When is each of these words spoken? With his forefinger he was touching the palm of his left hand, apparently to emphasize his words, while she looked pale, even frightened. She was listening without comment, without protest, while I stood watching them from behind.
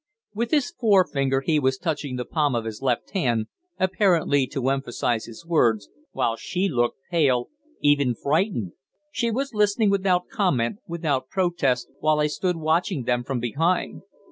With 0.33 0.49
his 0.49 0.71
forefinger 0.71 1.41
he 1.41 1.59
was 1.59 1.77
touching 1.77 2.15
the 2.15 2.25
palm 2.25 2.55
of 2.55 2.65
his 2.65 2.81
left 2.81 3.11
hand, 3.11 3.45
apparently 3.79 4.47
to 4.47 4.67
emphasize 4.69 5.25
his 5.25 5.45
words, 5.45 5.89
while 6.11 6.35
she 6.35 6.67
looked 6.67 6.97
pale, 7.11 7.49
even 7.81 8.15
frightened. 8.15 8.71
She 9.11 9.29
was 9.29 9.53
listening 9.53 9.91
without 9.91 10.27
comment, 10.27 10.79
without 10.87 11.29
protest, 11.29 11.87
while 11.99 12.19
I 12.19 12.25
stood 12.25 12.55
watching 12.55 13.03
them 13.03 13.23
from 13.23 13.39
behind. 13.39 14.01